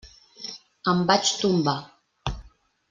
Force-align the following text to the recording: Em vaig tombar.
Em 0.93 1.03
vaig 1.11 1.35
tombar. 1.43 1.79